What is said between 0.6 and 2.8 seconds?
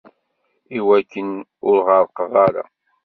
Iwakken ur ɣerrqeɣ ara.